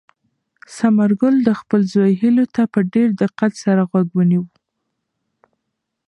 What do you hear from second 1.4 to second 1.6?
د